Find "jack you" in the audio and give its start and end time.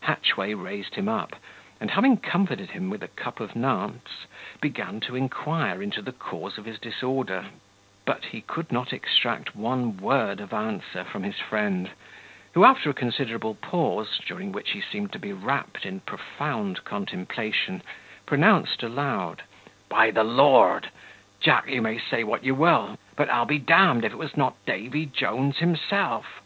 21.40-21.82